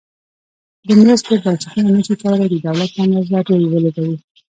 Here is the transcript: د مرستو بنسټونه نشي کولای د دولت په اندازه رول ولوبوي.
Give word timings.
د 0.87 0.89
مرستو 0.99 1.31
بنسټونه 1.43 1.89
نشي 1.97 2.15
کولای 2.21 2.47
د 2.51 2.55
دولت 2.65 2.89
په 2.93 2.99
اندازه 3.05 3.37
رول 3.47 3.63
ولوبوي. 3.67 4.17